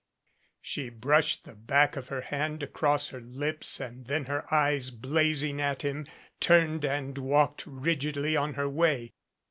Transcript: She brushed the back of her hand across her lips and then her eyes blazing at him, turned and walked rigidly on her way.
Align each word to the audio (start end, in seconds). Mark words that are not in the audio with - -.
She 0.63 0.89
brushed 0.89 1.43
the 1.45 1.53
back 1.53 1.95
of 1.95 2.07
her 2.07 2.21
hand 2.21 2.63
across 2.63 3.09
her 3.09 3.19
lips 3.21 3.79
and 3.79 4.07
then 4.07 4.25
her 4.25 4.51
eyes 4.51 4.89
blazing 4.89 5.61
at 5.61 5.83
him, 5.83 6.07
turned 6.39 6.83
and 6.83 7.15
walked 7.19 7.67
rigidly 7.67 8.35
on 8.35 8.55
her 8.55 8.67
way. 8.67 9.13